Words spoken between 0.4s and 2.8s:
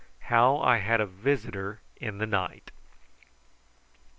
I HAD A VISITOR IN THE NIGHT.